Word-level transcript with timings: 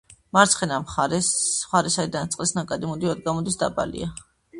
მარცხენა 0.35 0.77
მხარე, 0.85 1.19
საიდანაც 1.27 2.37
წყლის 2.37 2.53
ნაკადი 2.61 2.89
მუდმივად 2.93 3.21
გამოდის, 3.29 3.59
დაბალია. 3.65 4.09